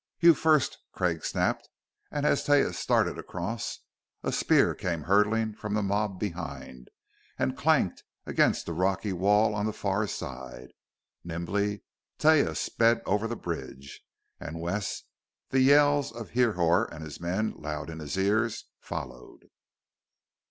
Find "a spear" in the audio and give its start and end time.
4.23-4.73